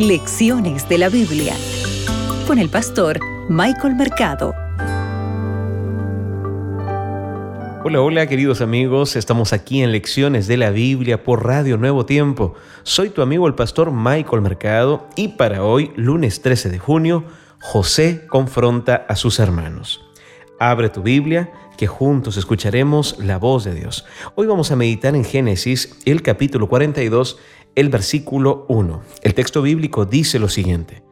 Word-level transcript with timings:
Lecciones 0.00 0.88
de 0.88 0.96
la 0.96 1.10
Biblia 1.10 1.54
con 2.46 2.58
el 2.58 2.70
pastor 2.70 3.20
Michael 3.50 3.96
Mercado. 3.96 4.54
Hola, 7.84 8.00
hola 8.00 8.26
queridos 8.26 8.62
amigos, 8.62 9.14
estamos 9.14 9.52
aquí 9.52 9.82
en 9.82 9.92
Lecciones 9.92 10.46
de 10.46 10.56
la 10.56 10.70
Biblia 10.70 11.22
por 11.22 11.44
Radio 11.44 11.76
Nuevo 11.76 12.06
Tiempo. 12.06 12.54
Soy 12.82 13.10
tu 13.10 13.20
amigo 13.20 13.46
el 13.46 13.54
pastor 13.54 13.92
Michael 13.92 14.40
Mercado 14.40 15.06
y 15.16 15.28
para 15.28 15.64
hoy, 15.64 15.92
lunes 15.96 16.40
13 16.40 16.70
de 16.70 16.78
junio, 16.78 17.24
José 17.60 18.26
confronta 18.26 19.04
a 19.06 19.16
sus 19.16 19.38
hermanos. 19.38 20.00
Abre 20.58 20.88
tu 20.88 21.02
Biblia, 21.02 21.52
que 21.80 21.86
juntos 21.86 22.36
escucharemos 22.36 23.18
la 23.20 23.38
voz 23.38 23.64
de 23.64 23.74
Dios. 23.74 24.04
Hoy 24.34 24.46
vamos 24.46 24.70
a 24.70 24.76
meditar 24.76 25.14
en 25.14 25.24
Génesis, 25.24 25.96
el 26.04 26.20
capítulo 26.20 26.68
42, 26.68 27.38
el 27.74 27.88
versículo 27.88 28.66
1. 28.68 29.02
El 29.22 29.34
texto 29.34 29.62
bíblico 29.62 30.04
dice 30.04 30.38
lo 30.38 30.48
siguiente. 30.48 31.02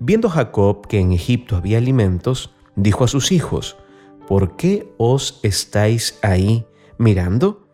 Viendo 0.00 0.28
Jacob 0.28 0.86
que 0.86 1.00
en 1.00 1.12
Egipto 1.12 1.56
había 1.56 1.78
alimentos, 1.78 2.54
dijo 2.76 3.04
a 3.04 3.08
sus 3.08 3.32
hijos, 3.32 3.76
¿por 4.26 4.56
qué 4.56 4.92
os 4.98 5.40
estáis 5.42 6.18
ahí 6.22 6.66
mirando? 6.98 7.66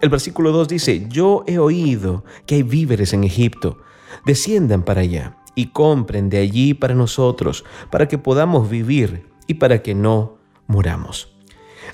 El 0.00 0.08
versículo 0.08 0.52
2 0.52 0.68
dice, 0.68 1.06
yo 1.08 1.44
he 1.46 1.58
oído 1.58 2.24
que 2.46 2.56
hay 2.56 2.62
víveres 2.62 3.12
en 3.12 3.24
Egipto, 3.24 3.78
desciendan 4.24 4.84
para 4.84 5.00
allá 5.00 5.38
y 5.54 5.66
compren 5.68 6.28
de 6.28 6.38
allí 6.38 6.74
para 6.74 6.94
nosotros, 6.94 7.64
para 7.90 8.08
que 8.08 8.18
podamos 8.18 8.70
vivir 8.70 9.26
y 9.46 9.54
para 9.54 9.82
que 9.82 9.94
no 9.94 10.38
muramos. 10.66 11.34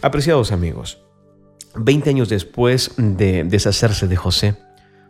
Apreciados 0.01 0.53
amigos, 0.53 1.03
20 1.77 2.11
años 2.11 2.29
después 2.29 2.93
de 2.97 3.45
deshacerse 3.45 4.09
de 4.09 4.17
José, 4.17 4.57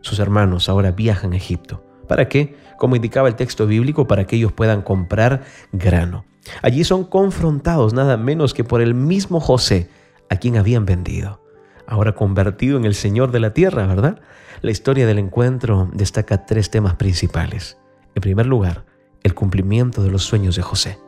sus 0.02 0.18
hermanos 0.18 0.68
ahora 0.68 0.90
viajan 0.92 1.32
a 1.32 1.36
Egipto. 1.36 1.82
¿Para 2.06 2.28
qué? 2.28 2.56
Como 2.78 2.96
indicaba 2.96 3.28
el 3.28 3.36
texto 3.36 3.66
bíblico, 3.66 4.06
para 4.06 4.26
que 4.26 4.36
ellos 4.36 4.52
puedan 4.52 4.82
comprar 4.82 5.42
grano. 5.72 6.24
Allí 6.60 6.84
son 6.84 7.04
confrontados 7.04 7.94
nada 7.94 8.16
menos 8.16 8.52
que 8.52 8.64
por 8.64 8.80
el 8.80 8.94
mismo 8.94 9.40
José, 9.40 9.88
a 10.28 10.36
quien 10.36 10.56
habían 10.56 10.84
vendido. 10.84 11.40
Ahora 11.86 12.14
convertido 12.14 12.76
en 12.76 12.84
el 12.84 12.94
Señor 12.94 13.32
de 13.32 13.40
la 13.40 13.54
tierra, 13.54 13.86
¿verdad? 13.86 14.20
La 14.60 14.70
historia 14.70 15.06
del 15.06 15.18
encuentro 15.18 15.88
destaca 15.92 16.46
tres 16.46 16.70
temas 16.70 16.96
principales. 16.96 17.78
En 18.14 18.22
primer 18.22 18.46
lugar, 18.46 18.84
el 19.22 19.34
cumplimiento 19.34 20.02
de 20.02 20.10
los 20.10 20.24
sueños 20.24 20.56
de 20.56 20.62
José. 20.62 20.98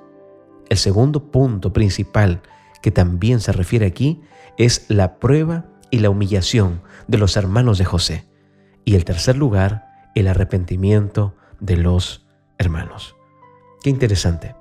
El 0.68 0.76
segundo 0.78 1.30
punto 1.30 1.72
principal 1.72 2.42
que 2.82 2.90
también 2.90 3.40
se 3.40 3.52
refiere 3.52 3.86
aquí 3.86 4.22
es 4.56 4.86
la 4.88 5.18
prueba 5.18 5.66
y 5.90 5.98
la 5.98 6.10
humillación 6.10 6.82
de 7.08 7.18
los 7.18 7.36
hermanos 7.36 7.78
de 7.78 7.84
José. 7.84 8.26
Y 8.84 8.94
el 8.94 9.04
tercer 9.04 9.36
lugar, 9.36 10.10
el 10.14 10.28
arrepentimiento 10.28 11.34
de 11.60 11.76
los 11.76 12.26
hermanos. 12.58 13.16
Qué 13.82 13.90
interesante. 13.90 14.54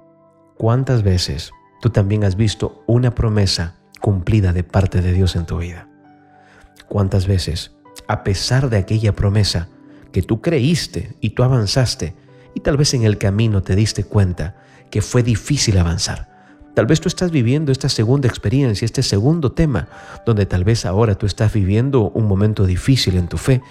¿Cuántas 0.57 1.03
veces 1.03 1.51
tú 1.81 1.89
también 1.89 2.23
has 2.23 2.35
visto 2.35 2.83
una 2.87 3.15
promesa 3.15 3.75
cumplida 3.99 4.53
de 4.53 4.63
parte 4.63 5.01
de 5.01 5.13
Dios 5.13 5.35
en 5.35 5.45
tu 5.45 5.57
vida? 5.57 5.87
¿Cuántas 6.87 7.27
veces, 7.27 7.71
a 8.07 8.23
pesar 8.23 8.69
de 8.69 8.77
aquella 8.77 9.15
promesa 9.15 9.67
que 10.11 10.21
tú 10.21 10.41
creíste 10.41 11.15
y 11.21 11.31
tú 11.31 11.43
avanzaste, 11.43 12.15
y 12.55 12.59
tal 12.59 12.77
vez 12.77 12.93
en 12.93 13.03
el 13.03 13.17
camino 13.17 13.63
te 13.63 13.75
diste 13.75 14.03
cuenta 14.03 14.55
que 14.91 15.01
fue 15.01 15.23
difícil 15.23 15.77
avanzar? 15.77 16.33
Tal 16.73 16.85
vez 16.85 17.01
tú 17.01 17.07
estás 17.07 17.31
viviendo 17.31 17.71
esta 17.71 17.89
segunda 17.89 18.27
experiencia, 18.27 18.85
este 18.85 19.03
segundo 19.03 19.51
tema, 19.51 19.87
donde 20.25 20.45
tal 20.45 20.63
vez 20.63 20.85
ahora 20.85 21.15
tú 21.15 21.25
estás 21.25 21.53
viviendo 21.53 22.09
un 22.09 22.27
momento 22.27 22.65
difícil 22.65 23.17
en 23.17 23.27
tu 23.27 23.37
fe, 23.37 23.61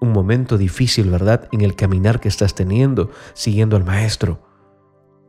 un 0.00 0.12
momento 0.12 0.58
difícil, 0.58 1.10
¿verdad?, 1.10 1.48
en 1.52 1.60
el 1.62 1.74
caminar 1.74 2.20
que 2.20 2.28
estás 2.28 2.54
teniendo, 2.54 3.10
siguiendo 3.34 3.76
al 3.76 3.84
Maestro. 3.84 4.42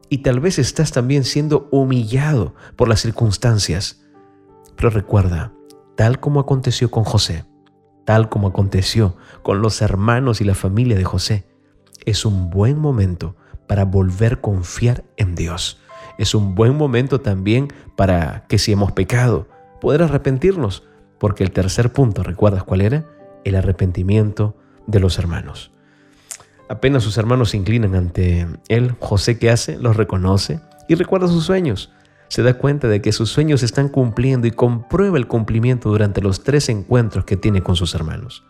Y 0.10 0.20
tal 0.20 0.40
vez 0.40 0.60
estás 0.60 0.92
también 0.92 1.24
siendo 1.24 1.68
humillado 1.72 2.56
por 2.76 2.88
las 2.88 3.02
circunstancias. 3.02 4.06
Pero 4.76 4.90
recuerda, 4.90 5.54
tal 5.96 6.20
como 6.20 6.40
aconteció 6.40 6.92
con 6.92 7.04
José, 7.04 7.46
tal 8.06 8.30
como 8.30 8.48
aconteció 8.48 9.18
con 9.44 9.62
los 9.62 9.82
hermanos 9.82 10.40
y 10.40 10.46
la 10.46 10.56
familia 10.56 10.96
de 10.96 11.04
José, 11.04 11.48
es 12.06 12.26
un 12.26 12.50
buen 12.50 12.78
momento 12.80 13.36
para 13.68 13.84
volver 13.84 14.34
a 14.34 14.42
confiar 14.42 15.04
en 15.18 15.36
Dios. 15.36 15.82
Es 16.18 16.34
un 16.34 16.56
buen 16.56 16.78
momento 16.78 17.20
también 17.20 17.68
para 17.96 18.46
que 18.48 18.58
si 18.60 18.72
hemos 18.72 18.94
pecado, 18.94 19.48
poder 19.82 20.04
arrepentirnos, 20.04 20.84
porque 21.20 21.44
el 21.44 21.52
tercer 21.52 21.92
punto, 21.92 22.24
¿recuerdas 22.24 22.64
cuál 22.64 22.82
era? 22.82 23.06
El 23.48 23.56
arrepentimiento 23.56 24.56
de 24.86 25.00
los 25.00 25.18
hermanos. 25.20 25.72
Apenas 26.70 27.04
sus 27.04 27.18
hermanos 27.18 27.52
se 27.52 27.58
inclinan 27.58 27.96
ante 27.96 28.48
él, 28.68 28.96
José 29.00 29.40
¿qué 29.40 29.50
hace? 29.50 29.78
Los 29.78 29.96
reconoce 29.96 30.60
y 30.88 30.96
recuerda 30.96 31.28
sus 31.28 31.46
sueños. 31.46 31.92
Se 32.28 32.44
da 32.44 32.56
cuenta 32.56 32.90
de 32.90 33.02
que 33.02 33.14
sus 33.14 33.30
sueños 33.30 33.62
se 33.62 33.66
están 33.66 33.88
cumpliendo 33.88 34.48
y 34.48 34.52
comprueba 34.52 35.18
el 35.18 35.28
cumplimiento 35.28 35.90
durante 35.90 36.22
los 36.22 36.44
tres 36.44 36.68
encuentros 36.68 37.24
que 37.24 37.38
tiene 37.38 37.64
con 37.64 37.78
sus 37.78 37.96
hermanos. 37.96 38.44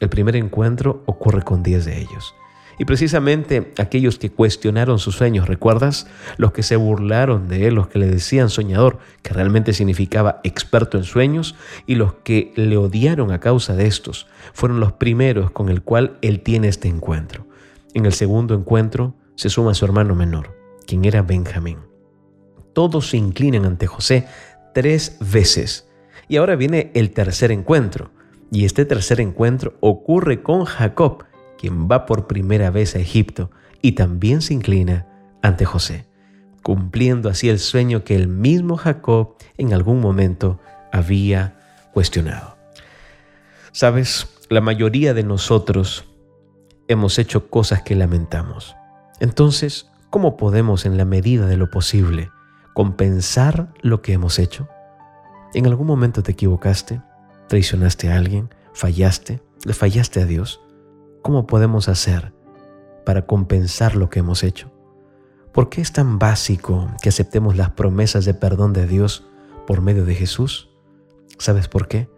El 0.00 0.10
primer 0.10 0.36
encuentro 0.36 1.02
ocurre 1.06 1.42
con 1.42 1.62
diez 1.62 1.86
de 1.86 1.98
ellos. 1.98 2.34
Y 2.78 2.84
precisamente 2.84 3.72
aquellos 3.78 4.18
que 4.18 4.30
cuestionaron 4.30 4.98
sus 4.98 5.16
sueños, 5.16 5.48
¿recuerdas? 5.48 6.06
Los 6.36 6.52
que 6.52 6.62
se 6.62 6.76
burlaron 6.76 7.48
de 7.48 7.66
él, 7.66 7.74
los 7.74 7.88
que 7.88 7.98
le 7.98 8.06
decían 8.06 8.50
soñador, 8.50 8.98
que 9.22 9.32
realmente 9.32 9.72
significaba 9.72 10.40
experto 10.44 10.98
en 10.98 11.04
sueños, 11.04 11.54
y 11.86 11.94
los 11.94 12.14
que 12.24 12.52
le 12.56 12.76
odiaron 12.76 13.32
a 13.32 13.40
causa 13.40 13.74
de 13.74 13.86
estos, 13.86 14.26
fueron 14.52 14.80
los 14.80 14.92
primeros 14.92 15.50
con 15.50 15.70
el 15.70 15.82
cual 15.82 16.18
él 16.20 16.40
tiene 16.40 16.68
este 16.68 16.88
encuentro. 16.88 17.46
En 17.94 18.04
el 18.04 18.12
segundo 18.12 18.54
encuentro 18.54 19.14
se 19.36 19.48
suma 19.48 19.72
su 19.74 19.84
hermano 19.86 20.14
menor, 20.14 20.54
quien 20.86 21.06
era 21.06 21.22
Benjamín. 21.22 21.78
Todos 22.74 23.08
se 23.08 23.16
inclinan 23.16 23.64
ante 23.64 23.86
José 23.86 24.26
tres 24.74 25.16
veces. 25.20 25.88
Y 26.28 26.36
ahora 26.36 26.56
viene 26.56 26.90
el 26.94 27.12
tercer 27.12 27.50
encuentro. 27.52 28.10
Y 28.52 28.66
este 28.66 28.84
tercer 28.84 29.20
encuentro 29.20 29.74
ocurre 29.80 30.42
con 30.42 30.66
Jacob, 30.66 31.24
quien 31.58 31.88
va 31.88 32.06
por 32.06 32.26
primera 32.26 32.70
vez 32.70 32.94
a 32.94 32.98
Egipto 32.98 33.50
y 33.82 33.92
también 33.92 34.42
se 34.42 34.54
inclina 34.54 35.06
ante 35.42 35.64
José, 35.64 36.06
cumpliendo 36.62 37.28
así 37.28 37.48
el 37.48 37.58
sueño 37.58 38.04
que 38.04 38.16
el 38.16 38.28
mismo 38.28 38.76
Jacob 38.76 39.36
en 39.56 39.72
algún 39.72 40.00
momento 40.00 40.58
había 40.92 41.58
cuestionado. 41.92 42.56
Sabes, 43.72 44.28
la 44.48 44.60
mayoría 44.60 45.14
de 45.14 45.22
nosotros 45.22 46.04
hemos 46.88 47.18
hecho 47.18 47.48
cosas 47.48 47.82
que 47.82 47.94
lamentamos. 47.94 48.76
Entonces, 49.20 49.90
¿cómo 50.10 50.36
podemos 50.36 50.86
en 50.86 50.96
la 50.96 51.04
medida 51.04 51.46
de 51.46 51.56
lo 51.56 51.70
posible 51.70 52.30
compensar 52.74 53.72
lo 53.82 54.02
que 54.02 54.12
hemos 54.12 54.38
hecho? 54.38 54.68
¿En 55.54 55.66
algún 55.66 55.86
momento 55.86 56.22
te 56.22 56.32
equivocaste? 56.32 57.00
¿Traicionaste 57.48 58.10
a 58.10 58.16
alguien? 58.16 58.50
¿Fallaste? 58.72 59.40
¿Le 59.64 59.72
fallaste 59.72 60.20
a 60.20 60.26
Dios? 60.26 60.60
¿Cómo 61.26 61.48
podemos 61.48 61.88
hacer 61.88 62.32
para 63.04 63.26
compensar 63.26 63.96
lo 63.96 64.10
que 64.10 64.20
hemos 64.20 64.44
hecho? 64.44 64.70
¿Por 65.52 65.70
qué 65.70 65.80
es 65.80 65.90
tan 65.90 66.20
básico 66.20 66.88
que 67.02 67.08
aceptemos 67.08 67.56
las 67.56 67.70
promesas 67.70 68.24
de 68.24 68.32
perdón 68.32 68.72
de 68.72 68.86
Dios 68.86 69.26
por 69.66 69.80
medio 69.80 70.04
de 70.04 70.14
Jesús? 70.14 70.70
¿Sabes 71.36 71.66
por 71.66 71.88
qué? 71.88 72.08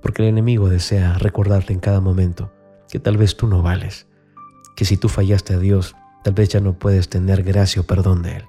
Porque 0.00 0.22
el 0.22 0.28
enemigo 0.28 0.68
desea 0.68 1.14
recordarte 1.14 1.72
en 1.72 1.80
cada 1.80 2.00
momento 2.00 2.52
que 2.88 3.00
tal 3.00 3.16
vez 3.16 3.36
tú 3.36 3.48
no 3.48 3.60
vales, 3.60 4.06
que 4.76 4.84
si 4.84 4.96
tú 4.96 5.08
fallaste 5.08 5.54
a 5.54 5.58
Dios, 5.58 5.96
tal 6.22 6.34
vez 6.34 6.48
ya 6.50 6.60
no 6.60 6.78
puedes 6.78 7.08
tener 7.08 7.42
gracia 7.42 7.82
o 7.82 7.84
perdón 7.84 8.22
de 8.22 8.36
Él. 8.36 8.44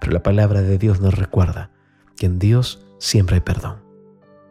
Pero 0.00 0.14
la 0.14 0.22
palabra 0.22 0.62
de 0.62 0.78
Dios 0.78 1.02
nos 1.02 1.12
recuerda 1.12 1.70
que 2.16 2.24
en 2.24 2.38
Dios 2.38 2.86
siempre 2.96 3.34
hay 3.34 3.42
perdón. 3.42 3.82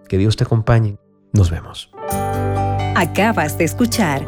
Que 0.08 0.20
Dios 0.20 0.38
te 0.38 0.44
acompañe. 0.44 1.00
Nos 1.34 1.50
vemos. 1.50 1.90
Acabas 2.96 3.58
de 3.58 3.64
escuchar 3.64 4.28